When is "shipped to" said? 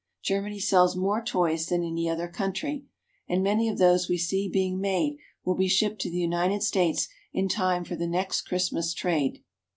5.67-6.09